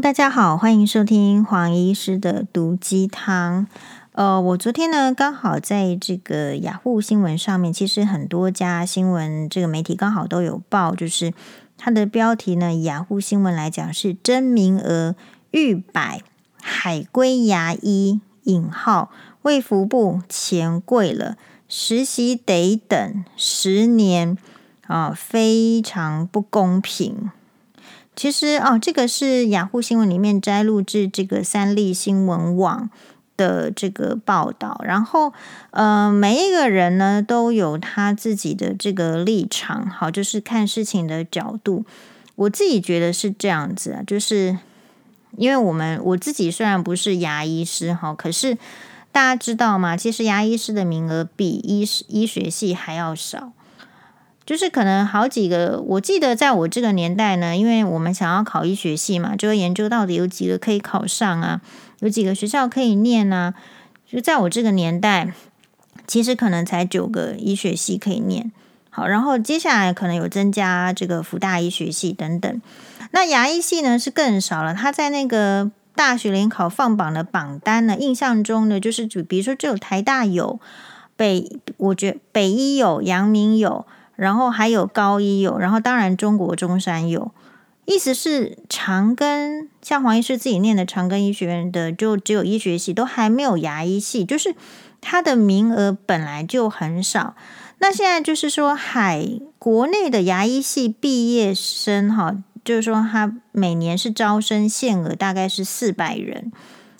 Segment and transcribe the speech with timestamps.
[0.00, 3.66] 大家好，欢迎收听黄医师的毒鸡汤。
[4.12, 11.34] 呃，我昨天呢刚好在这个雅虎新闻上面，其实很多家新闻这个媒体刚好都有报，就是
[11.76, 15.16] 它的标题呢，雅虎新闻来讲是真名额
[15.50, 16.22] 逾百，
[16.62, 19.10] 海归牙医引号
[19.42, 21.36] 卫福部钱贵了，
[21.68, 24.38] 实习得等十年
[24.86, 27.32] 啊，非常不公平。
[28.18, 32.90] 其实哦，这个是雅虎新闻里面摘录自这个三立新闻网
[33.36, 35.32] 的这个报道，然后
[35.70, 41.84] 呃，每一个人呢都有他自己的这个立场，好，就是看事情的角度。
[42.34, 44.58] 我自己觉得是这样子啊，就是
[45.36, 48.58] 因为我们我自己虽然不是牙医师哈，可是
[49.12, 49.96] 大家知道吗？
[49.96, 53.52] 其实牙医师的名额比医医学系还要少。
[54.48, 61.60] 就是可能好几个，我记得在我这个年代呢，因为我们想要考医学系嘛，就会研究到底有几个可以考上啊，
[61.98, 63.52] 有几个学校可以念啊。
[64.06, 65.34] 就在我这个年代，
[66.06, 68.50] 其实可能才九个医学系可以念。
[68.88, 72.62] 好，然后接下来可能有增加这个福大医学系等等。
[73.10, 80.58] 那牙医系呢是更少了，他在那个大学联考放榜的榜单呢，印象中呢就是就比如说只有台大有，
[81.16, 83.84] 北我觉北医有，阳明有。
[84.18, 87.30] 然后还有高医有，然后当然中国中山有，
[87.84, 94.56] 意思是长庚，像黄医师自己念的长庚医学院的，就只有医学系，都还没有牙医系，就是
[95.00, 97.36] 他的名额本来就很少。
[97.78, 99.24] 那现在就是说，海
[99.56, 106.50] 国内的牙医系毕业生，哈，就是说他每年是招生限额大概是四百人，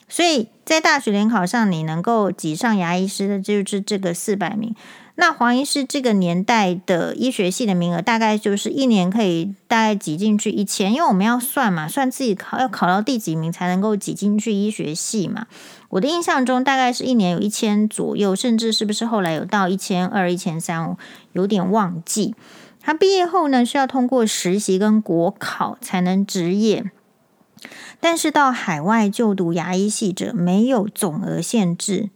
[0.09, 4.73] 所以在大学联考上你能够挤上牙医师的，就是这个四百名。
[5.21, 15.49] 那黄医师这个年代的医学系的名额，大概就是一年可以大概挤进去一千，因为我们要算嘛，算自己考要考到第几名才能够挤进去医学系嘛。
[15.89, 20.97] 我的印象中大概是一年有一千左右，甚至是不是后来有到一千二、一千三，
[21.33, 22.37] 有点忘记。
[22.81, 26.93] 他毕业后呢，需要通过实习跟国考才能执业，
[27.99, 32.11] 但是到海外就读牙医系者没有总额限制，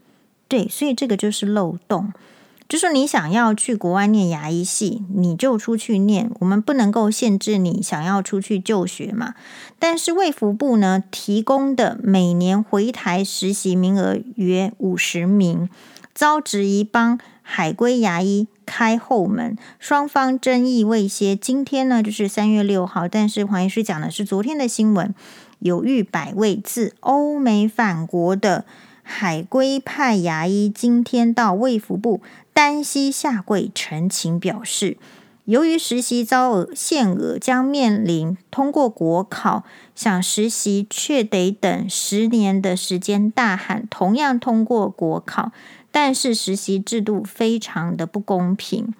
[0.46, 2.12] 对，所以这个就是漏洞。
[2.72, 9.34] 就说你想要去国外念牙医系，你就出去念，我们不能够限制你想要出去就学嘛。
[9.78, 15.68] 但是卫福部呢，提供的每年回台实习名额约五十名，
[16.14, 21.36] 遭质疑帮海归牙医开后门，双方争议未歇。
[21.36, 25.14] 今天呢，就是三月六号，但是黄医师讲的是昨天的新闻，
[25.58, 28.64] 有逾百位自欧美返国的
[29.14, 32.22] 海归派牙医，今天到卫福部。
[32.54, 34.96] 单膝下跪陈情表示，
[35.44, 39.64] 由于实习招额限额，将面临通过国考
[39.94, 43.30] 想实习却得等十年的时间。
[43.30, 45.52] 大喊同样通过国考，
[45.90, 48.94] 但是实习制度非常的不公平。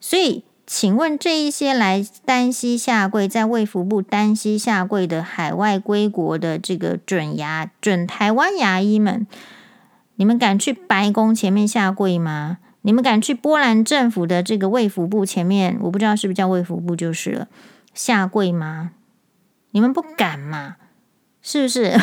[0.00, 0.44] 所以，
[0.74, 9.26] 请问这一些来单膝下跪，在卫福部单膝下跪的海外归国的这个准牙准台湾牙医们，
[10.16, 12.56] 你们敢去白宫前面下跪吗？
[12.80, 17.48] 你们敢去波兰政府的这个卫福部前面，我不知道是不是叫卫福部就是了，
[17.92, 18.92] 下跪吗？
[19.72, 20.76] 你们不敢嘛？
[21.42, 22.00] 是不是？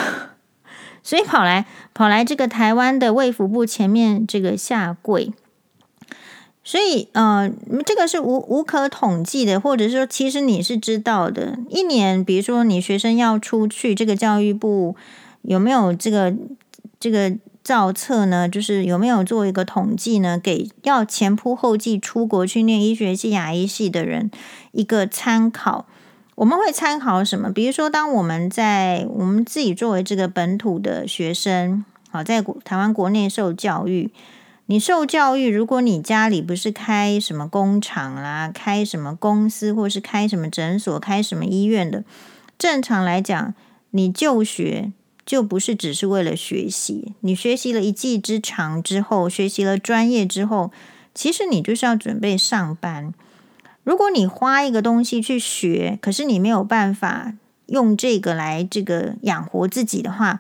[1.01, 1.66] 所以跑来
[1.96, 5.34] 跑来这个台湾的卫福部前面这个下跪，
[6.69, 7.52] 所以呃，
[7.84, 11.57] 这个是无无可统计的，或者说其实你是知道的。
[11.68, 14.96] 一年，比如说你学生要出去，这个教育部
[15.41, 16.35] 有没有这个
[17.00, 17.35] 这个？
[17.62, 20.40] 造册呢，就是有没有做一个统计呢？
[20.41, 24.31] 给要前仆后继出国去念医学系、牙医系的人
[24.72, 25.86] 一个参考。
[26.34, 27.51] 我们会参考什么？
[27.51, 34.09] 比如说，当我们在我们自己作为这个本土的学生，好，在台湾国内受教育，
[34.72, 42.03] 你受教育，如果你家里不是开什么工厂啦、开什么公司，或是开什么诊所、开什么医院的，
[42.56, 43.56] 正常来讲，
[43.90, 44.92] 你就学。
[45.25, 50.72] 就不是只是为了学习，你学习了一技之长之后，学习了专业之后，
[51.13, 53.13] 其实你就是要准备上班。
[53.83, 57.33] 如果你花一个东西去学，可是你没有办法
[57.68, 60.39] 用这个来这个养活自己的话，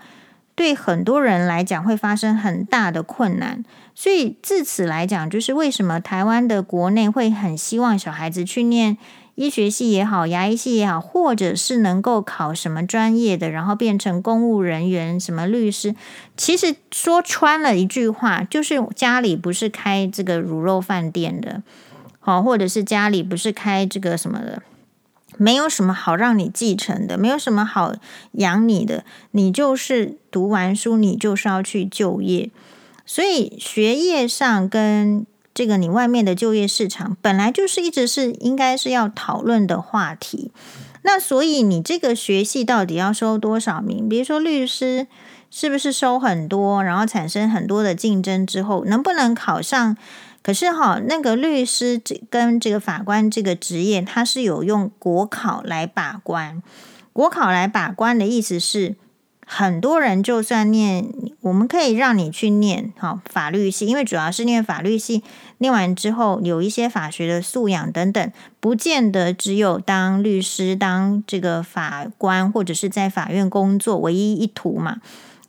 [0.59, 3.63] 对很多人来讲会发生很大的困难。
[3.95, 8.97] 所以自此来讲，就是为什么台湾的国内会很希望小孩子去念。
[9.35, 15.95] 医学系也好，牙医系也好，或者是能够考什么专业的，然后变成公务人员、什么律师，
[16.35, 21.63] 其实说穿了一句话，就是家里不是开这个卤肉饭店的，
[22.19, 24.61] 好，或者是家里不是开这个什么的
[25.39, 27.93] 没有什么好让你继承的，没有什么好
[28.33, 32.51] 养你的，你就是读完书，你就是要去就业。
[33.05, 40.51] 所以学业上跟这个你外面的就业市场，本来就是一直是应该是要讨论的话题。
[41.03, 44.09] 那所以你这个学系到底要收多少名？
[44.09, 45.07] 比如说律师
[45.49, 49.95] 是不是收很多，然后产生很多的竞争之后，能不能考上？
[50.41, 56.63] 可是哈，那个律师这跟这个法官这个职业，他是有用国考来把关。
[57.11, 58.95] 国考来把关的意思是，
[59.45, 61.05] 很多人就算念，
[61.41, 65.23] 我们可以让你去念哈法律系，因为主要是念法律系，
[65.57, 75.01] 念完之后有一些法学的素养等等，不见得只有当律师、当这个法官或者是在法院工作唯一一途嘛。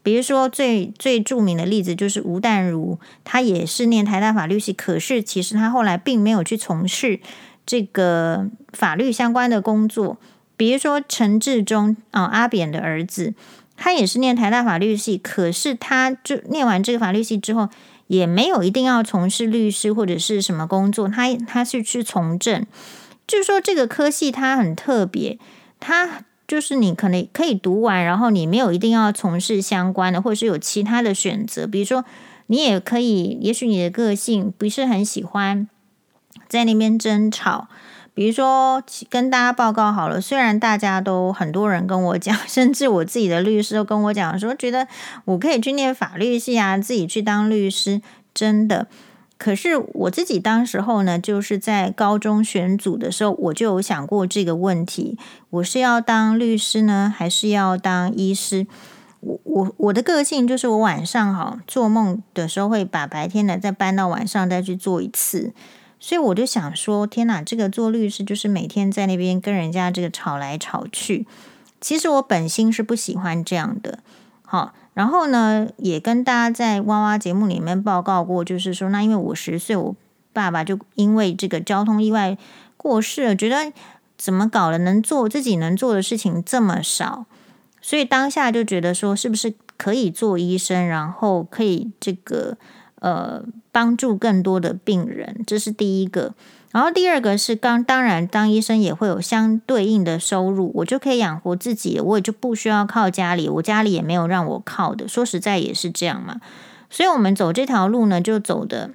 [0.03, 7.21] 比如说最最著名的例子就是吴淡如，他也是念台大法律系，可是其实他后来并没有去从事
[7.67, 10.17] 这个法律相关的工作。
[10.57, 13.35] 比如说陈志忠啊，阿扁的儿子，
[13.77, 17.69] 他也是念台大法律系，可是他就念完这个法律系之后，
[18.07, 22.67] 也没有一定要从事律师或者是什么工作，他他是去从政。
[23.27, 25.39] 就是说这个科系它很特别，
[25.79, 26.25] 他。
[26.51, 31.65] 就是你可能可以读完，然后你没有一定要从事相关的，或者是有其他的选择。
[31.65, 32.05] 比如说，
[32.49, 35.69] 你也可以，也许你的个性不是很喜欢
[36.49, 37.69] 在那边争吵。
[38.15, 44.89] 比如说，跟大家报告好了，虽然大家都很多人跟我讲， 甚至我自己的律师都跟我讲说，觉得
[45.27, 48.03] 我可以去念法律系啊，自己去当律师，
[48.35, 48.89] 真的。
[49.41, 55.17] 可是我自己当时候呢，就是在高中选组的时候，我就有想过这个问题：
[55.49, 58.67] 我是要当律师呢，还是要当医师？
[59.21, 65.55] 我我我的个性就是，我晚上哈做梦的时候，会把白天的再搬到晚上再去做一次。
[65.99, 71.27] 所以我就想说，天哪，这个做律师就是每天在那边跟人家这个吵来吵去。
[71.81, 74.01] 其实我本心是不喜欢这样的，
[74.43, 74.75] 好。
[74.93, 79.97] 然后呢，也跟大家在哇哇节目里面报告过，就是说，那因为我十岁，我
[80.33, 82.37] 爸爸就因为这个交通意外
[82.77, 83.73] 过世了，觉得
[84.19, 87.27] 怎么搞的，能做自己能做的事情这么少，
[87.81, 92.57] 所以当下就觉得说，是不是可以做医生，然后可以这个
[92.97, 93.43] 呃
[93.73, 96.35] 帮助更多的病人，这是第一个。
[96.73, 105.09] 然后第二个是刚，当然当医生也会有相对应的收入，我就可以养活自己，我也就不需要靠家里，我家里也没有让我靠的。
[105.09, 106.41] 说实在也是这样嘛，
[106.89, 108.93] 所以我们走这条路呢，就走得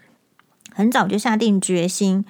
[0.74, 2.24] 很早就下定决心。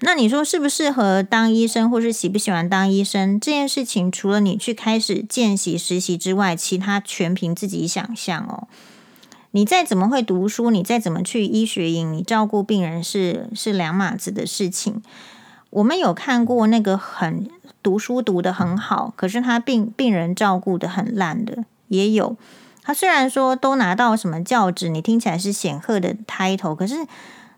[0.00, 8.68] 那你说适不适合当医生，或是喜不喜欢当医生这件事情，除了你去开始见习实习之外，其他全凭自己想象哦。
[9.52, 15.02] 你再怎么会读书，你再怎么去医学营，你照顾病人是是两码子的事情。
[15.70, 17.48] 我们有看过那个很
[17.82, 22.36] 读书读得很好，可是他病病人照顾得很烂的，也有。
[22.82, 27.06] 他虽然说都拿到什么教职，你听起来是显赫的 title，可是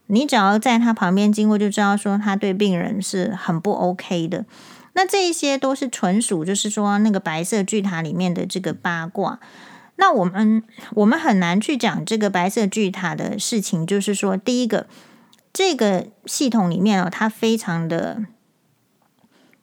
[0.06, 4.44] 你只要在他旁边经过，就知道说他对病人是很不 OK 的。
[4.94, 9.38] 那这一些都是纯属就是说那个白色巨塔里面的这个八卦。
[9.96, 10.62] 那我们
[10.94, 14.87] 我们很难去讲这个白色巨塔的事情，就是说，第一个，
[15.52, 18.25] 这个系统里面哦，它非常的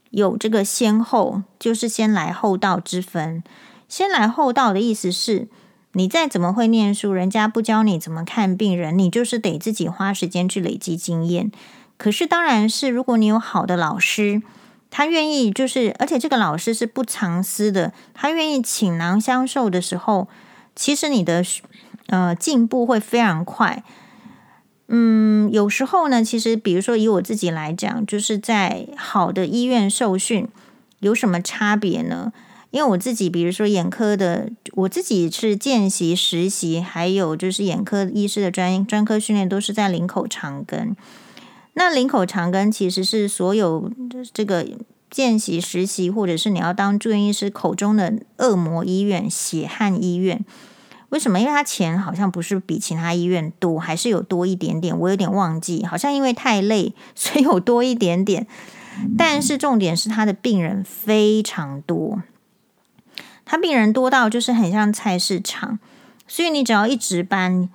[0.09, 3.43] 有这个先后，就是先来后到之分。
[3.89, 5.49] 先来后到的意思是，
[5.93, 11.51] 你再怎么会念书，人家不教你怎么看病人，你就是得自己花时间去累积经验。
[11.97, 14.41] 可是，当然是如果你有好的老师。
[14.91, 20.27] 他愿意，就是而且这个老师是不藏私的，他愿意倾囊相授的时候，
[20.75, 21.43] 其实你的
[22.07, 23.83] 呃进步会非常快。
[24.89, 30.47] 嗯，有时候呢，其实比如说以我自己来讲，就是在好的医院受训
[30.99, 32.33] 有什么差别呢？
[32.71, 40.95] 因为我自己，比如说眼科的，我自己是见习实习，还有就是眼科医师的专专科训练都是在林口长庚。
[41.73, 43.91] 那林口长庚其实是所有
[44.33, 44.67] 这个
[45.09, 50.43] 见习实习，或者是你要当住院医师口中的恶魔医院、血汗医院。
[51.09, 51.39] 为什么？
[51.39, 54.97] 因为他钱好像不是比其他医院多，还是有多一点点。
[54.97, 58.47] 我有点忘记，好像因为太累，所以有多一点点。
[59.17, 62.21] 但是重点是他的病人非常多，
[63.43, 65.79] 他病人多到就是很像菜市场，
[66.27, 67.69] 所以你只要一值班，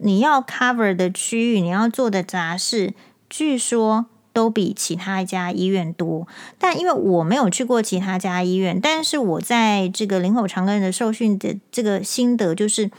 [0.00, 2.94] 你要 cover 的区域，你要做的杂事。
[3.32, 12.90] 据说都比其他一家医院多，但因为我没有去过其他家医院，但是我在这个林口长庚的受训的这个心得就是，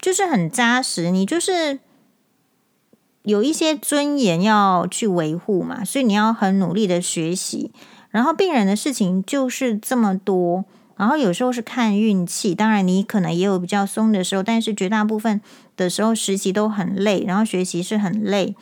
[0.00, 1.12] 就是很扎实。
[1.12, 1.78] 你就是
[3.22, 7.70] 有一些尊严要去维护嘛，所以你要很努力的学习，
[8.10, 10.64] 然后病人的事情就是这么多，
[10.96, 15.40] 然后有时候是看运气，当然你可能也有比较松的时候，但是绝大部分
[15.76, 18.56] 的时候实习都很累，然后学习是很累。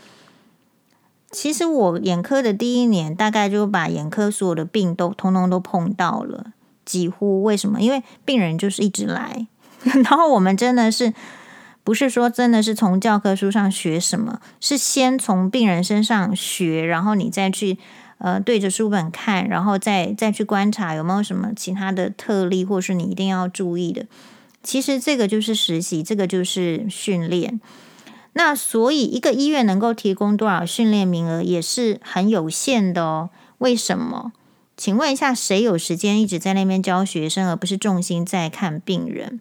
[1.35, 6.53] 其实我眼科的第一年，大概就把眼科所有的病都通通都碰到了，
[6.85, 7.43] 几乎。
[7.43, 7.81] 为什么？
[7.81, 9.49] 因为病人就是一直来，
[9.83, 11.13] 然后我们真的是
[11.83, 17.77] 不是说真的是从教科书上学什么，是先从病人身上学，然后你再去
[18.19, 24.07] 呃对着书本看，然后再再去观察有没有什么其他的特例，或是你一定要注意的。
[24.63, 27.61] 其实这个就是实习，这个就是训练。
[28.35, 33.31] 那所以，一个医院能够提供多少训练名额也是很有限的哦。
[33.59, 34.33] 为什么？
[34.77, 39.41] 请问一下，谁有时间一直在那边教学生，而不是重心在看病人？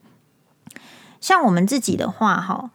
[1.19, 2.69] 像我们自己的话，哈，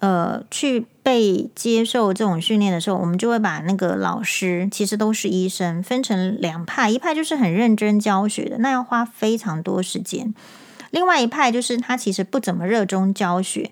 [0.00, 10.34] 呃，去被接受这种训练的时候，我们就会把那个老师，其实都是医生，分成两派，一派就是很认真教学的，那要花非常多时间；
[10.90, 13.70] 另外一派就是他其实不怎么热衷教学。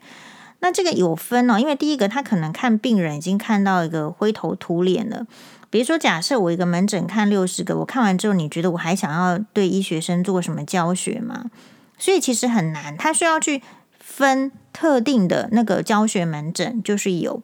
[0.60, 5.26] 那这个有分哦，因为第一个他可能看病人已经看到一个灰头土脸了。
[5.70, 11.44] 比如说，假设我一个门诊看六十个，我看完之后，你觉得我还想要对医学生做什么教学吗？
[11.96, 13.62] 所以其实很难，他需要去
[13.98, 17.42] 分特定的那个教学门诊，就是有，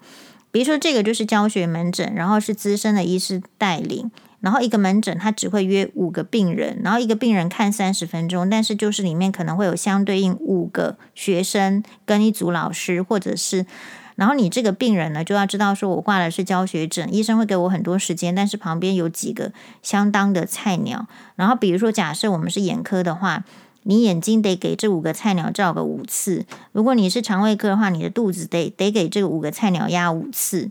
[0.50, 4.10] 比如说这个就是教学门诊，然后是资深的医师带领。
[4.46, 13.66] 然后一个门诊，他只会约五个病人，然后一个病人看三十分钟，但是就是里面可能会有相对应五个学生跟一组老师，或者是，
[14.14, 19.50] 然后你这个病人呢，就要知道说我挂的是教学诊，医生会给我很多时间，但是旁边有几个
[19.82, 23.42] 相当的菜鸟，然后比如说假设我们是眼科的话，
[23.82, 30.70] 你眼睛得给这五个菜鸟照个五次，如果你是肠胃科的话，你的肚子得得给这五个菜鸟压五次。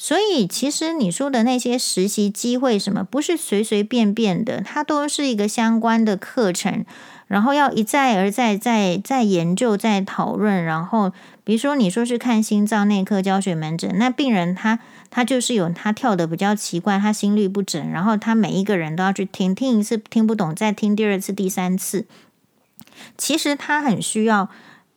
[0.00, 6.84] 所以，其实你说的那些实习机会什么，不是随随便便的，它都是一个相关的课程，
[7.26, 10.62] 然后要一再而再、再再研究、再讨论。
[10.62, 11.12] 然后，
[11.42, 14.78] 比如说你说是看心脏内科教学门诊，那病人他
[15.10, 22.06] 他就是有他跳得比较奇怪，他心律不整，然后他每一个人都要去听，听一次听不懂，再听第二次、第三次。
[23.16, 24.48] 其实他很需要。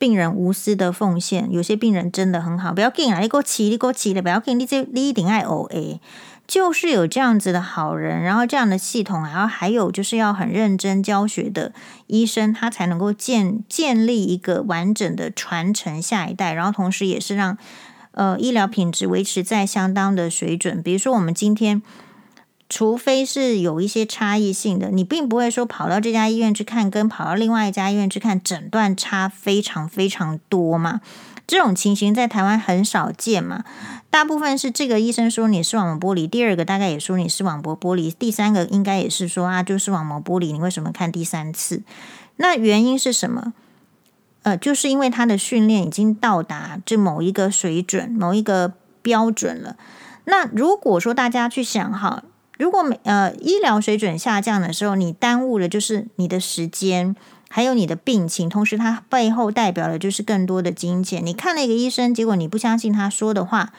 [0.01, 2.73] 病人无私的奉献，有些病人真的很好。
[2.73, 5.99] 不要紧啊，你给我起，你给我起的，不要紧，你这你一定爱 OA，
[6.47, 11.71] 就是有这样子的好人，然后这样的系统，然后还有就是要很认真教学的
[12.07, 17.55] 医生，他才能够建建立一个完整的传承下一代，然后同时也是让
[18.13, 20.81] 呃医疗品质维持在相当的水准。
[20.81, 21.83] 比如说我们今天。
[22.71, 31.01] 除非是有一些差异性的，你并不会说跑到这家医院去看，跟跑到另外一家医院去看诊断差非常非常多嘛。
[31.45, 33.65] 这种情形在台湾很少见嘛。
[34.09, 41.81] 大部分是这个医生说你视网膜剥离，第二个大概也说你视网膜剥离，第三个应该也是说啊，就视网膜剥离，你为什么看第三次？
[42.37, 43.51] 那原因是什么？
[44.43, 49.75] 呃，就是因为他的训练已经到达这某一个水准、某一个标准了。
[50.23, 52.23] 那如果说大家去想哈。
[52.61, 57.15] 如果每呃医疗水准下降的时候，你耽误了就是你的时间，
[57.49, 61.25] 还有你的病情，同时它背后代表的就是更多的金钱。
[61.25, 63.73] 你看了一个医生，结果你不相信他说的话，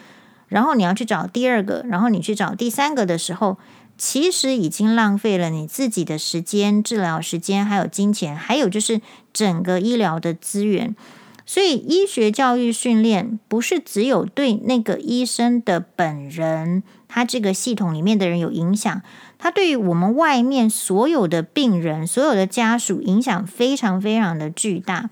[0.48, 3.56] 然后你要去找第二个，然后你去找第三个的时候，
[3.96, 9.00] 其实已经浪费了你自己的时间、治疗时间，还有金钱，还有就是
[9.32, 10.96] 整个医疗的资源。
[11.44, 19.02] 所以，医学教育训练不是只有对那个医生的本人，他这个系统里面的人有影响，
[19.38, 25.10] 他对于我们外面所有的病人、所有的家属影响非常非常的巨大。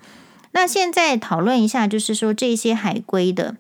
[0.53, 3.57] 那现在讨论一下，就是说这些海归的，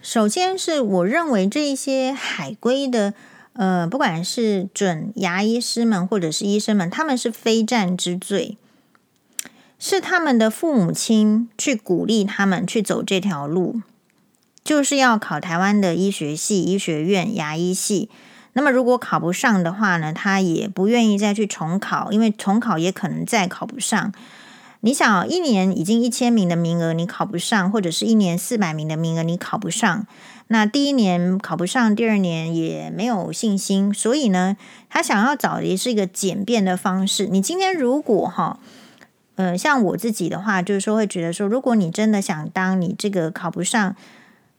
[0.00, 3.14] 首先是我认为这些海归的，
[3.54, 8.58] 呃，不管是准牙医师们或者是医生们，他们是非战之罪。
[9.78, 13.82] 是他们的父母亲去鼓励他们去走这条路，
[14.64, 18.08] 就是要考台湾的医学系、医学院、牙医系。
[18.54, 24.12] 那么如果考不上的话呢，他也不愿意再去重考，因为重考也可能再考不上。
[24.80, 30.06] 你想，一年已经一千名的名额，你考不上，或者是一年四百名的名额，你考不上，
[30.46, 33.92] 那第一年考不上，第二年也没有信心。
[33.92, 34.56] 所以呢，
[34.88, 37.26] 他想要找的是一个简便的方式。
[37.26, 38.58] 你今天如果哈。
[39.36, 43.94] 呃，像我自己的话，就是说会觉得说，如果你真的想当你这个考不上，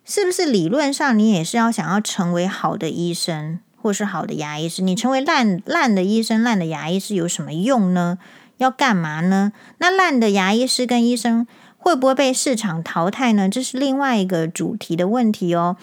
[0.06, 4.82] 是不是理论上你也是要想要成为好的医生，或是好的牙医师？
[4.82, 8.18] 你成为烂烂的医生、烂的牙医师有什么用呢？
[8.58, 9.52] 要干嘛呢？
[9.80, 11.46] 那烂的牙医师跟医生
[11.78, 13.50] 会不会被市场淘汰呢？
[13.50, 15.78] 这是另外一个主题的问题哦。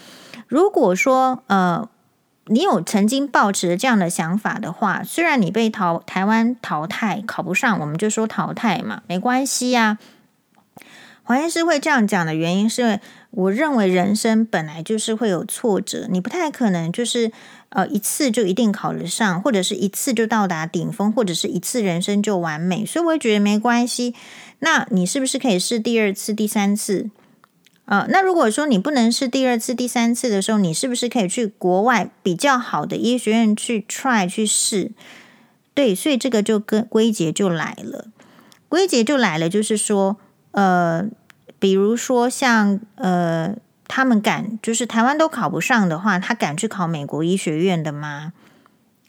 [0.49, 1.89] 如果说呃，
[2.47, 9.99] 你有曾经抱持这样的想法的话，虽然你被淘台湾淘汰考不上，我们就说淘汰嘛，没关系呀、啊。
[11.27, 17.33] 黄医师会这样讲的原因是，我认为人生本来就是会有挫折，你不太可能就是
[17.71, 24.15] 呃一次就一定考得上，或者是一次就到达顶峰，或者是一次人生就完美，所以我会觉得没关系。
[24.59, 27.09] 那你是不是可以试第二次、第三次？
[27.87, 34.93] 啊、那如果说你不能试第二次、第三次的时候，你是不是可以去国外比较好的医学院去 try 去试？
[35.75, 38.07] 对，所以这个就跟归结就来了，
[38.69, 40.17] 归结就来了，就是说，
[40.53, 41.05] 呃，
[41.59, 43.55] 比如说像呃，
[43.87, 48.33] 他们敢就是台湾都考不上的话，他敢去考美国医学院的吗？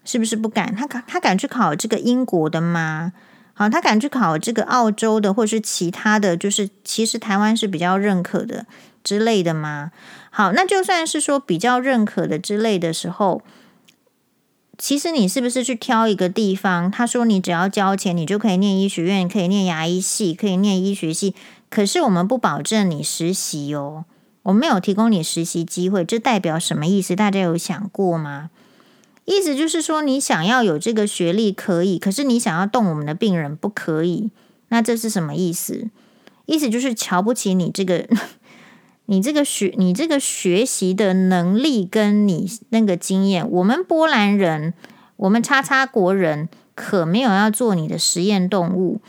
[0.03, 0.75] 是不是不敢？
[0.75, 3.13] 他敢他敢去考这个英国的吗？
[3.57, 8.65] 好，他敢去考这个澳洲的，或是其他的就是，其实台湾是比较认可的
[9.01, 9.91] 之类的吗？
[10.29, 13.41] 好，那就算是说比较认可的之类的时候，
[14.77, 16.91] 其实你是不是去挑一个地方？
[16.91, 21.33] 他说你只要交钱，你就可以念医学院，可以念牙医系，可以念医学系。
[21.69, 24.03] 可是我们不保证你实习哦，
[24.43, 27.15] 我们没有提供你实习机会，这代表什么意思？
[27.15, 28.49] 大家有想过吗？
[29.25, 34.31] 意思就是说，你想要有这个学历可以，可是你想要动我们的病人不可以。
[34.69, 35.89] 那这是什么意思？
[36.45, 38.07] 意思就是瞧不起你这个，
[39.07, 43.49] 你这个学，你这个学习的能力跟你那个经验。
[43.49, 44.73] 我们波兰人，
[45.17, 49.01] 我们叉叉国人，可没有要做你的实验动物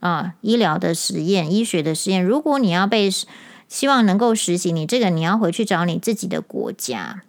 [0.00, 2.22] 啊，医疗的实验、医学的实验。
[2.22, 3.10] 如果你要被
[3.68, 7.22] 希望能够实习，你这个你要回去找你自己的国家。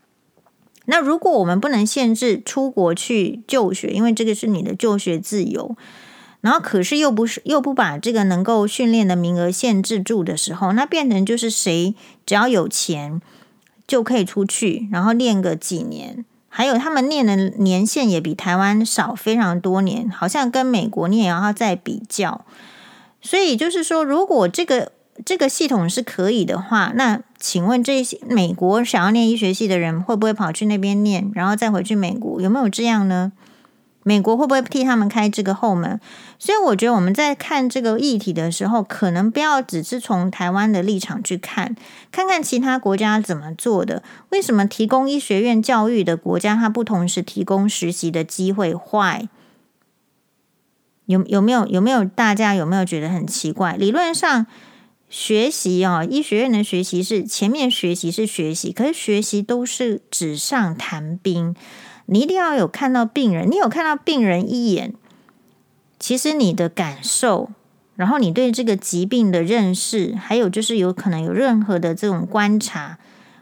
[0.86, 5.76] 那如果我们不能限制出国去就学，因为这个是你的就学自由，
[6.42, 13.22] 然后可是又不是又不把这个能够训练的名额限制住的时候，那变成就是谁只要有钱
[13.88, 22.46] 就可以出去，然后练个几年，还有他们念的年限也比台湾少非常多年，好像跟美国你也要再比较，
[23.22, 24.92] 所以就是说，如果这个。
[25.24, 32.40] 这个系统是可以的话，那请问这些美国想要念医学系的人会不会跑去那边念，然后再回去美国？
[32.40, 33.34] 有没有这样呢？
[34.04, 36.00] 美国会不会替他们开这个后门？
[36.40, 41.76] 所以我觉得我们在看这个议题的时候，可能不要只是从台湾的立场去看，
[42.14, 44.02] 看看其他国家怎么做的。
[44.30, 49.28] 为什么提供医学院教育的国家，它不同时提供实习的机会坏？
[51.08, 53.76] 有有没有有没有大家有没有觉得很奇怪？
[53.76, 54.46] 理论上。
[55.14, 61.56] 学习啊，医学院的学习是前面学习是学习，可是学习都是纸上谈兵。
[62.08, 64.96] 你一定要有看到病人，你有看到病人一眼，
[66.00, 67.52] 其实你的感受，
[67.96, 72.98] 然后你对这个疾病的认识，还有就是有可能有任何的这种观察，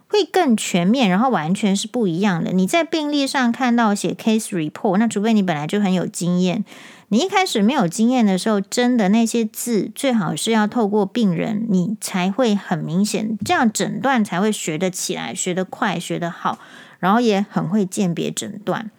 [0.09, 2.51] 会更全面，然后完全是不一样的。
[2.51, 6.65] 你在病历上看到写 case report，那除非你本来就很有经验。
[7.13, 16.57] 你一开始没有经验的时候，真的那些字最好是要透过病人，你才会很明显，这样诊断才会学得起来，学得快，学得好，
[16.99, 18.89] 然后也很会鉴别诊断。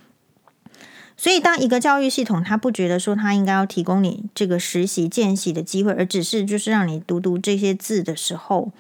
[1.17, 8.73] 所以，当一个教育系统他不觉得说他应该要提供你这个实习见习的机会，而只是就是让你读读这些字的时候，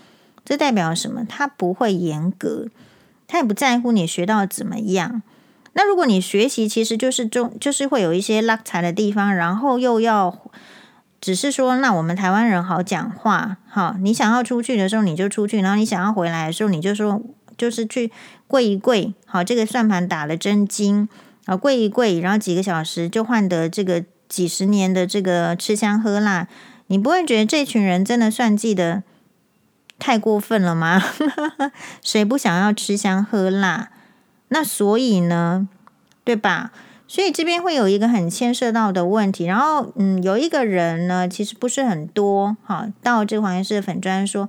[0.44, 1.24] 这代表什么？
[1.24, 2.68] 他不会严格，
[3.26, 5.22] 他也不在乎你学到怎么样。
[5.74, 10.36] 那如果你学习其实就是中，就是会有一些拉财的地方，然后又要
[11.20, 17.22] 只是说，那我们台湾人好讲话，好，你想要出去的时候你就出去，然后你想要回来的时候你就说，
[17.56, 18.10] 就是去
[18.46, 21.08] 跪一跪，好，这个算盘打了真金，
[21.46, 26.48] 啊，跪一跪，然后几个小时就换得这个几十年的这个吃香喝辣，
[26.88, 29.02] 你不会觉得这群人真的算计的
[29.98, 31.02] 太过分了吗？
[32.02, 33.90] 谁不想要吃香喝辣？
[34.52, 35.66] 那所以呢，
[36.24, 36.70] 对吧？
[37.08, 39.44] 所以这边会有一个很牵涉到的问题。
[39.44, 44.48] 然后，嗯，有一个人呢，其实不是很多，哈，到这个黄医师的粉专说，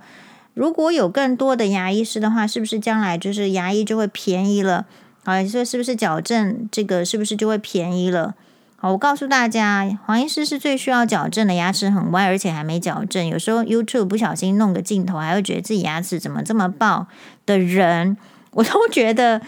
[0.54, 4.86] 如果有更多的牙医师的话，是不是将来就是牙医就会便宜了？
[5.26, 8.34] 好，说是不是矫正这个是不是就会便宜了？
[8.78, 13.28] 好，我告诉大家，黄医师是最需要矫正的，牙齿很歪，而且还没矫正。
[13.28, 17.08] 有时候 YouTube 不小心弄个镜头，还会觉得自己牙齿怎么这么爆
[17.46, 18.16] 的人，
[18.52, 19.42] 我都觉得。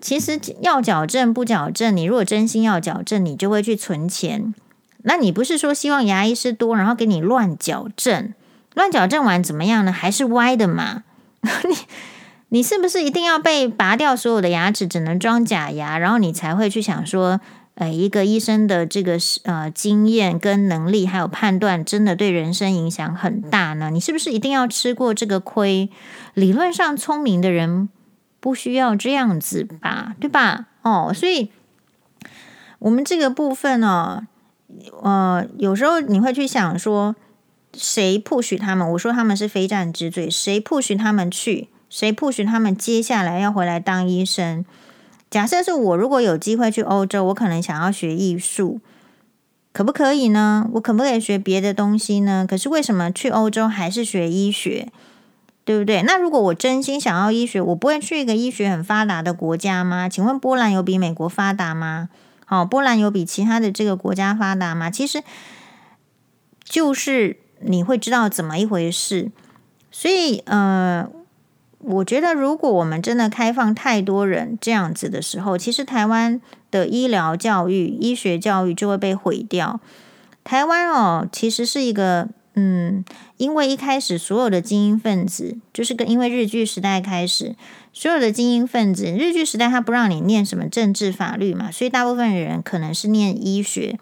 [0.00, 4.54] 其实要矫正不矫正，你如果真心要矫正，你就会去存钱。
[5.02, 8.34] 那你不是说希望牙医师多，然后给你乱矫正，
[8.74, 9.92] 乱矫正完怎么样呢？
[9.92, 11.04] 还是歪的嘛？
[11.42, 11.76] 你
[12.48, 17.40] 你是不是一定要被拔掉所有的牙齿，只能装假牙，然后你才会去想说，
[17.76, 23.90] 呃，一个医生的这个呃经验跟能力还有判断，真的对人生影响很大呢？
[23.90, 25.88] 你是不是一定要吃过这个亏？
[26.34, 27.88] 理论上聪明的人。
[28.40, 30.66] 不需要这样子吧，对吧？
[30.82, 31.50] 哦，所以
[32.78, 34.26] 我们这个部分呢、
[35.02, 37.14] 呃，有时候你会去想说，
[37.74, 38.90] 谁 push 他们？
[38.92, 41.68] 我说他们是非战之罪，谁 push 他们去？
[41.90, 44.64] 谁 push 他们接下来要回来当医生？
[45.28, 48.80] 假设是我，如果有机会去欧洲，我可能想要学艺术，
[49.72, 50.68] 可不可以呢？
[50.74, 52.46] 我可不可以学别的东西呢？
[52.48, 54.88] 可是为什么去欧洲还是学医学？
[55.64, 56.02] 对不对？
[56.02, 60.08] 那如果我真心想要医学，我不会去一个医学很发达的国家吗？
[60.08, 62.08] 请问波兰有比美国发达吗？
[62.44, 64.90] 好，波兰有比其他的这个国家发达吗？
[64.90, 65.22] 其实
[66.64, 69.30] 就是你会知道怎么一回事。
[69.90, 71.08] 所以，呃。
[71.82, 76.38] 我觉得，如果我们真的开放太多人这样子的时候，其实台湾
[76.70, 79.80] 的医疗教育、医学教育就会被毁掉。
[80.44, 82.28] 台湾哦，其实是一个
[82.60, 83.02] 嗯，
[83.38, 87.56] 因为一开始所有的精英分子，就是跟因为日据时代开始，
[87.94, 93.98] 所有的精英分子，日据时代他不让你念什么政治法律嘛，所以大部分人可能是念医学，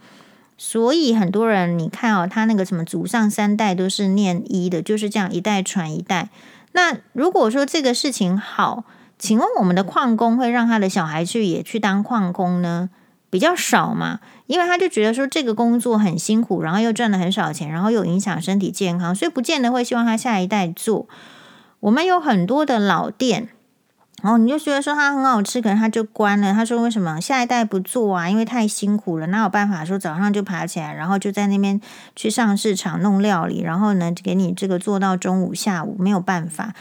[0.57, 6.31] 所以很多人你看哦，他那个什么祖上三代都是念医的，就是这样一代传一代。
[6.73, 8.85] 那如果说这个事情好，
[9.19, 12.91] 请问我们的矿工会让他的小孩去也去当矿工呢？
[13.31, 21.07] 比较少嘛，因为他就觉得说这个工作很辛苦，然后又赚了很少钱，然后又影响身体健康，所以不见得会希望他下一代做。
[21.81, 23.49] 我们有很多的老店。
[24.21, 26.53] 然后你就觉得说它很好吃，可能它就关了。
[26.53, 28.29] 他说为什么下一代不做啊？
[28.29, 31.81] 因为太辛苦了，哪有办法说早上就爬起来，然后就在那边
[32.17, 36.75] 去上市场弄料理，然后呢给你这个做到中午下午，没有办法。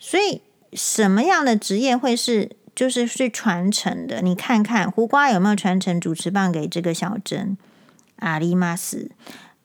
[0.00, 4.22] 所以什么样的职业会是就是去传承的？
[4.22, 7.58] 你看看胡瓜有没有传承主持棒给这个小珍？
[8.20, 9.10] 阿里玛斯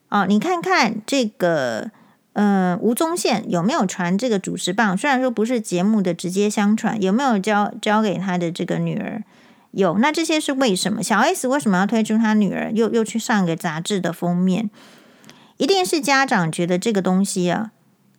[0.09, 1.91] 哦，你看看这个。
[2.35, 4.97] 嗯，吴宗宪有没有传这个主持棒？
[4.97, 9.21] 虽然说不是节目的直接相传，有没有交交给他的这个女儿？
[9.69, 9.99] 有。
[9.99, 11.03] 那这些是为什么？
[11.03, 12.71] 小 S 为什么要推出他女儿？
[12.71, 14.71] 又又去上个杂志的封面？
[15.57, 17.69] 一定是家长觉得这个东西啊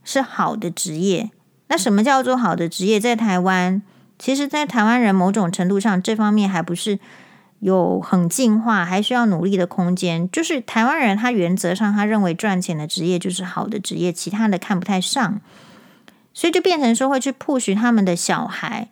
[0.05, 1.33] 是好的职业。
[1.67, 3.01] 那什么叫做好的职业？
[3.01, 3.83] 在台湾，
[4.25, 6.99] 其实，在台湾人某种程度上，这方面还不是。
[7.61, 10.31] 有很进化，还需要努力的空间。
[10.31, 15.41] 就是台湾人，他原则上他认为赚钱的职业就是好的职业，其他的看不太上，
[16.35, 18.89] 所以就变成说会去 push 他们的小孩。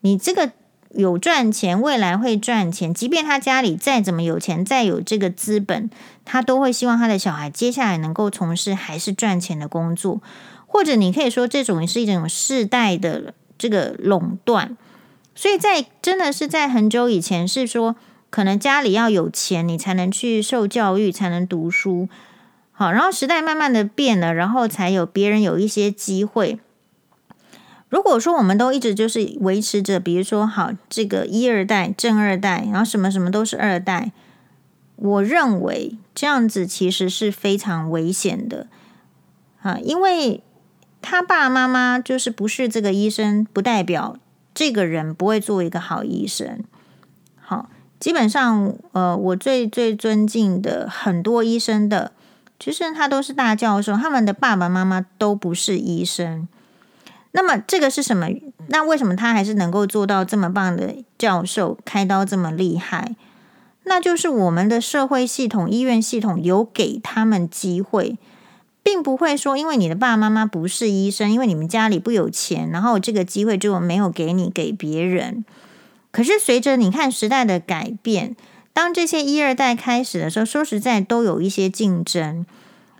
[0.00, 0.52] 你这个
[0.92, 5.90] 有赚钱，未来会赚钱，即便他家里再怎么有钱，再有这个资本，
[6.24, 10.22] 他都会希望他的小孩接下来能够从事还是赚钱的工作，
[10.66, 14.76] 或者你可以说这种是一种世代的这个垄断。
[15.34, 17.96] 所以在真的是在很久以前，是说
[18.30, 22.08] 可能家里要有钱，你才能去受教育，才能读书。
[22.72, 26.58] 好，然后时代慢慢的变了，然后才有别人有一些机会。
[27.88, 34.12] 如果说我们都一直就是维持着，比如说好这个一二代、正二代，然后什么什么都是二代，
[34.96, 38.66] 我认为这样子其实是非常危险的
[39.62, 40.42] 啊，因为
[41.00, 44.16] 他爸爸妈妈就是不是这个医生，不代表。
[44.54, 46.64] 这个人不会做一个好医生。
[47.36, 52.10] 好，基本上，呃，我最最尊敬的很多医生的，
[52.58, 56.48] 其实他都是大教授，他们的爸爸妈妈都不是医生。
[57.30, 58.26] 那么这个是什么？
[58.66, 63.14] 那为什么他还是能够做到这么棒的教授，开刀这么厉害？
[63.84, 68.18] 那就是我们的社会系统、医院系统有给他们机会。
[68.88, 75.44] 并不会说，因为你的爸爸妈妈不是医生，因为你们家里不有钱，然后这个机会就没有给你给别人。
[76.10, 78.34] 可是随着你看时代的改变，
[78.72, 82.46] 当这些一二代开始的时候，说实在都有一些竞争。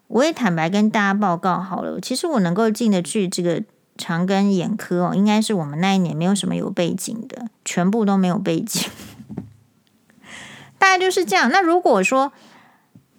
[0.08, 3.62] 我也坦白跟大家报告好了，其实我能够进得去这个
[3.96, 8.90] 长庚眼科哦，应该是我们那一年没有什么有背景的，全部都没有背景，
[10.78, 11.50] 大概就是这样。
[11.50, 12.30] 那如果说，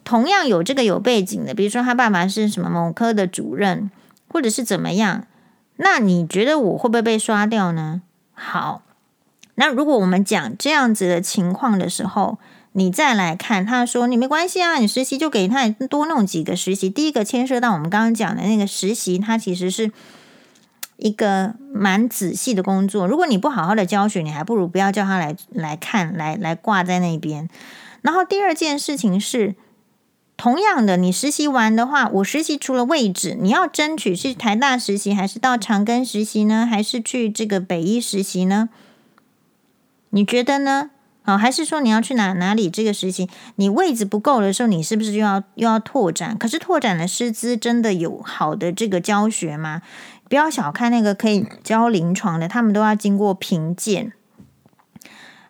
[0.10, 3.92] 同样有这个有背景的，比如说他爸爸是什么某科的主任，
[4.28, 5.28] 或者是怎么样，
[5.76, 8.02] 那你觉得我会不会被刷掉呢？
[8.34, 8.82] 好，
[9.54, 12.40] 那如果我们讲这样子的情况的时候，
[12.72, 16.90] 你再来看，他说你没关系啊，你实习就给他多弄几个实习。
[16.90, 19.92] 第一个牵涉到我们刚刚讲的那个实习，它其实是
[20.98, 23.06] 一个蛮仔细的工作。
[23.06, 27.48] 如果你不好好的教学，你还不如不要叫他来来看，来来挂在那边。
[28.02, 29.54] 然后第二件事情是。
[30.40, 36.66] 同样的，你实习完的话，我实习除了位置，你要争取去台大实习，还是到长庚实习呢？
[36.66, 38.70] 还是去这个北医实习呢？
[40.12, 40.92] 你觉得呢？
[41.24, 43.30] 好，还是说你要去哪哪里这个实习？
[43.58, 46.38] 你位置不够的时候，你是不是又要又要拓展？
[46.38, 49.82] 可是拓展的师资真的有好的这个教学吗？
[50.30, 54.14] 不要小看那个可以教临床的，他们都要经过评鉴。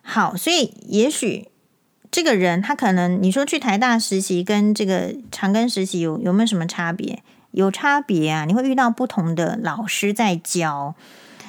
[0.02, 1.46] 好，所以也许
[2.10, 7.22] 这个人他可能你说去台大实习跟这个长庚实习有有没有什么差别？
[7.52, 8.44] 有差别啊！
[8.44, 10.94] 你会遇到不同的老师在教，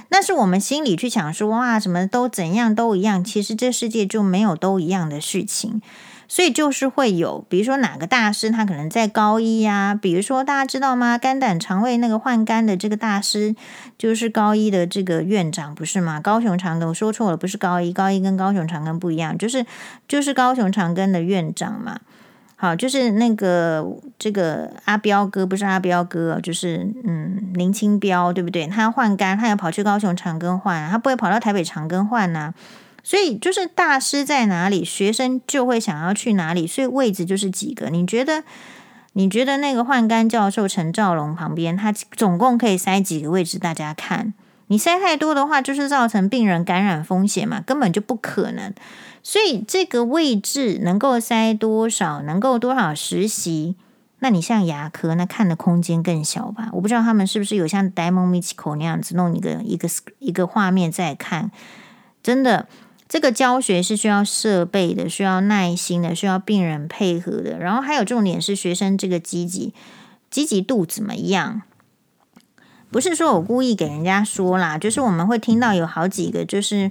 [0.10, 3.24] 那是我们心里去想说哇，什么都怎样都一样。
[3.24, 5.82] 其实这世界就没有都一样的事情。
[6.32, 11.18] 所以就是会有，比如说哪个大师他可能在高一呀，比如说大家知道吗？
[11.18, 13.54] 肝胆肠胃那个换肝的这个大师
[13.98, 16.22] 就是高一的这个院长，不是吗？
[16.22, 19.66] 高雄长庚我说错了，不是高一，高一跟高雄长庚不一样，就是
[20.08, 22.00] 就是高雄长庚的院长嘛。
[22.56, 23.86] 好，就是那个
[24.18, 28.68] 这个阿彪哥，不是阿彪哥，就是嗯林清彪，对不对？
[28.68, 32.54] 他换肝，他要跑去高雄长庚换，他不会跑到台北长庚换呢。
[33.04, 37.90] 所以就是大师在哪里，学生就会想要去哪里，所以位置就是几个。
[37.90, 38.44] 你觉得？
[39.14, 43.60] 你觉得那个换肝教授陈兆龙旁边，他总共可以塞几个位置？
[43.60, 44.34] 大家看，
[44.68, 48.74] 你塞太多的话，就是造成病人感染风险嘛，根本就不可能。
[49.22, 53.76] 所以这个位置能够塞多少，能够多少实习？
[54.20, 56.70] 那你像牙科，那看的空间更小吧？
[56.72, 61.52] 我不知道他们是不是有像 Demo Medical 那样子弄一个一个一个画面在看，
[62.24, 62.70] 真的。
[63.12, 67.60] 这个教学是需要设备的，需要耐心的，需要病人配合的。
[67.60, 69.74] 然后还有重点是学生这个积极
[70.30, 71.64] 积极度怎么样？
[72.90, 76.90] 不是说我故意给人家说啦，就是我们会听到有好几个，就是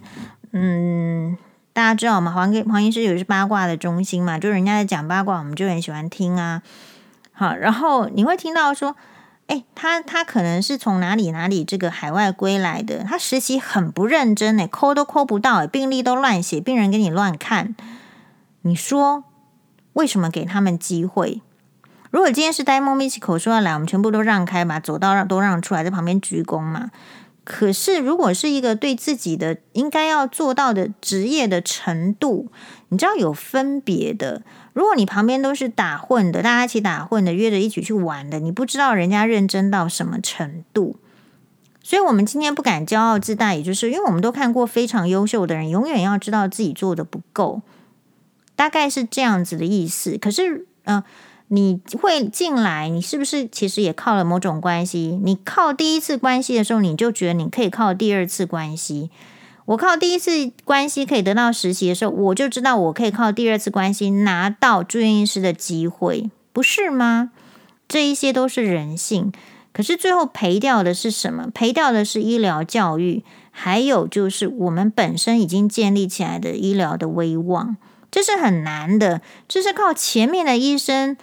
[0.53, 1.39] 嗯，
[1.73, 2.31] 大家知道吗？
[2.31, 6.63] 黄黄医师有是八卦的中心嘛，就人家在讲八卦，我们就很喜欢听啊。
[7.33, 8.95] 好，然后你会听到说。
[9.51, 17.75] 哎，他他可能是从哪里哪里这个海外归来的，他实习很不认真诶，抠都抠不到诶，病历都乱写，病人给你乱看，
[18.63, 19.25] 你说
[19.95, 21.43] 为什么给他们机会？
[22.13, 26.93] 如果今天是 Demo Medical 说要来，我们全部都让开，把走到让都让出来，在旁边鞠躬嘛。
[27.43, 32.53] 可是如果是一个对自己的应该要做到的职业的程度，
[32.91, 34.43] 你知道有分别的。
[34.73, 40.97] 如果你旁边都是打混的，大家一起打混的，约着一起去玩的，你不知道人家认真到什么程度。
[41.83, 47.63] 所以，我们今天不敢骄傲自大，也就是因为我们都看过非常优秀的人，永远要知道自己做的不够，
[48.55, 50.17] 大概是这样子的意思。
[50.17, 51.03] 可是，嗯、
[51.49, 55.19] 你会进来，你是不是其实也靠了某种关系？
[55.25, 59.11] 你靠第一次关系的时候，你就觉得你可以靠第二次关系。
[59.71, 67.31] 我靠第一次关系可以得到实习的时候，我就知道我可以靠第二次关系拿到住院医师的机会，不是吗？
[67.87, 69.33] 这一些都是人性，
[69.73, 71.49] 可是最后赔掉的是什么？
[71.55, 77.77] 赔掉的是医疗教育，还有就是我们本身已经建立起来的医疗的威望，
[78.11, 79.21] 这是很难的。
[79.47, 81.17] 这是靠前面的医生，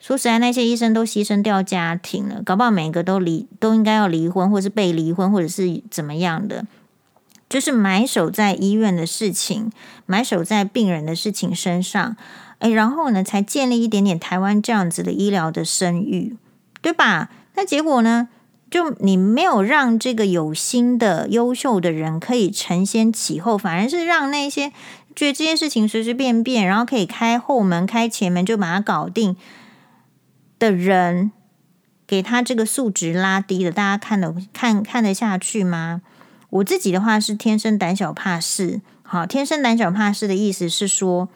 [0.00, 6.66] 说实在，那些医生都牺牲掉家庭了，搞不好每个都离都应该要离婚，或是被离婚，或者是怎么样的。
[7.52, 9.70] 就是埋首在医院的事情，
[10.06, 12.16] 埋首在病人的事情身上，
[12.60, 16.34] 哎，然后呢，才建立一点点台湾这样子的医疗的声誉，
[16.80, 17.28] 对吧？
[17.54, 18.28] 那结果呢，
[18.70, 24.72] 就你没有让这个有心的、优秀的人可以承先启后，反而是让那些
[25.14, 29.36] 觉得这件事情随随便便，然后可以开后门、开前门就把它搞定
[30.58, 31.32] 的人，
[32.06, 36.00] 给他这个素质拉低了，大家看得看看得下去吗？
[36.52, 41.30] 我自己的话是天生胆小怕事，好，天生胆小怕事的意思是说，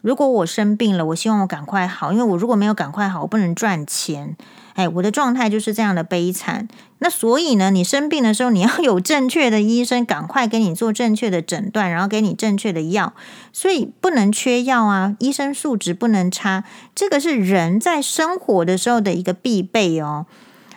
[0.00, 4.36] 如果我生病了，我希望我赶快好，因为我如果没有赶快好，我不能赚钱。
[4.74, 6.66] 哎，我的状态就是这样的悲惨。
[6.98, 13.14] 那所以呢，你生病的时候，你要有正确的医生，赶快给你做正确的诊断，然后给你正确的药，
[13.52, 20.26] 所以不能缺药啊，医生素质不能差，这个是人在生活的时候的一个必备哦。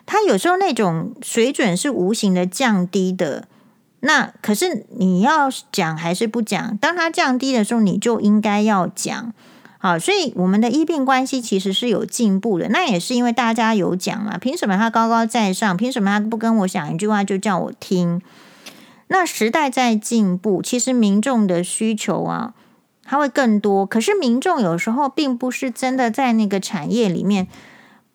[0.06, 3.47] 他有时候那种水准是无形的降低的。
[4.01, 6.77] 那可是你要讲还是不讲？
[6.77, 9.33] 当它降低的时候，你就应该要讲。
[9.77, 12.67] 好，所以我们的医病关系其实是有进步的。
[12.69, 14.38] 那也是因为大家有讲嘛。
[14.38, 15.77] 凭什么他高高在上？
[15.77, 18.21] 凭什么他不跟我讲一句话就叫我听？
[19.07, 22.53] 那时代在进步，其实民众的需求啊，
[23.05, 23.85] 它会更多。
[23.85, 27.47] 可是民众有时候并不是真的在那个产业里面，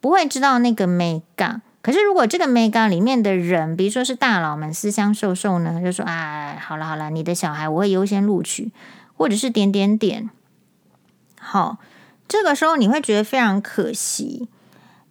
[0.01, 1.63] 不会知道那个美感。
[1.85, 8.73] 可是，如果这个 mega 里面的人，比如说是大佬们私相授受呢，就说啊，好了好了，你的小孩我会优先录取，
[9.19, 10.31] 或者是点点点，
[11.39, 11.77] 好，
[12.27, 14.49] 这个时候你会觉得非常可惜。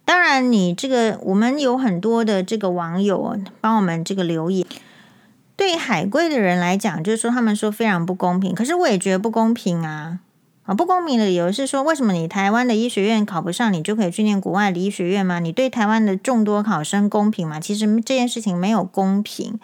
[0.04, 4.66] 当然，你这个我们有很多的这个网友帮我们这个留言，
[5.54, 8.52] 对海归的人来讲，就是说他们说非常不公平。
[8.52, 10.18] 可是我也觉得不公平啊，
[10.66, 15.38] 啊，不公平的理由是说，为什么你台湾的医学院考不上，你就可以去念国外的医学院吗？
[15.38, 17.60] 你对台湾的众多考生公平吗？
[17.60, 19.60] 其实这件事情没有公平。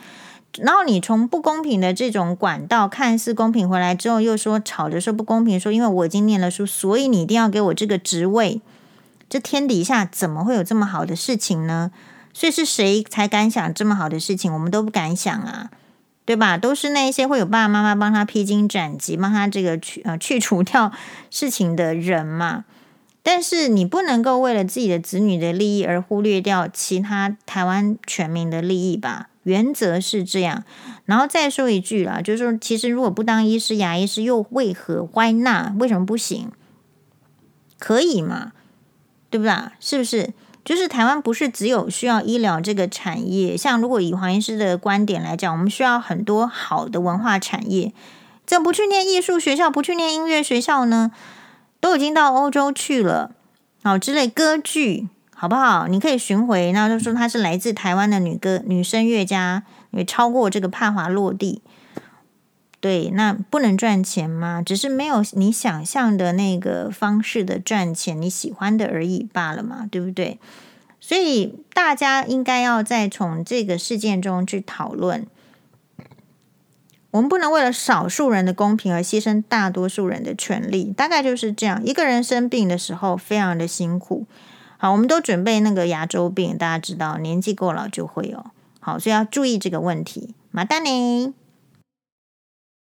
[0.59, 8.61] 然后你从不公平的这种管道看似公平回来之后，又说吵着说不公平，说因为我已经念了书，所以你一定要给我这个职位。
[9.29, 11.93] 这天底下怎么会有这么好的事情呢？
[12.35, 14.53] 所以是谁才敢想这么好的事情？
[14.53, 15.71] 我们都不敢想啊，
[16.31, 16.57] 对吧？
[16.57, 20.93] 都是那些会有爸爸妈妈帮他披荆斩棘，帮他这个去呃去除掉
[21.29, 22.65] 事情的人嘛。
[23.25, 29.29] 但是你不能够为了自己的子女的利益而忽略掉其他台湾全民的利益吧？
[29.43, 30.63] 原则是这样。
[31.05, 35.73] 然后再说一句啦，就是说，其实如果不当医师、牙医师，又为何？Why not？
[35.81, 36.53] 为什么不行？
[37.81, 38.53] 可以嘛？
[39.31, 39.53] 对不对？
[39.81, 40.33] 是不是？
[40.71, 47.93] 就是台湾不是只有需要医疗这个产业，像如果以黄医师的观点来讲，我们需要很多好的文化产业。
[48.47, 51.11] 怎么不去念艺术学校，不去念音乐学校呢？
[51.81, 53.33] 都已经到欧洲去了，
[53.83, 55.89] 好之类歌剧，好不好？
[55.89, 61.63] 你可以巡回，那就说她是来自台湾的女歌女声乐家，也超过这个帕华落地。
[62.81, 64.63] 对，那不能赚钱吗？
[64.65, 70.39] 只是没有你想象的那个方式的赚钱，你喜欢的而已罢了嘛，对不对？
[70.99, 75.27] 所以大家应该要再从这个事件中去讨论。
[77.11, 81.85] 我们不能为了少数人的公平而牺牲大多数人的权利，大概就是这样。
[81.85, 84.27] 一个人生病的时候非常的辛苦，
[84.79, 88.47] 好，我们都准备那个牙周病，大家知道年纪够老就会有，
[88.79, 90.35] 好，所以要注意这个问题。
[90.51, 91.35] 马丹尼。